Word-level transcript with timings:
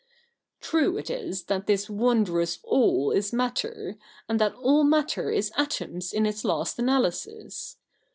True 0.61 0.97
it 0.97 1.11
is 1.11 1.43
that 1.43 1.67
this 1.67 1.85
v;ondrous 1.85 2.57
All 2.63 3.11
is 3.11 3.31
Matter, 3.31 3.97
and 4.27 4.39
that 4.39 4.55
all 4.55 4.83
matter 4.83 5.29
is 5.29 5.51
atoms 5.55 6.11
in 6.11 6.25
its 6.25 6.43
last 6.43 6.79
analysis. 6.79 7.77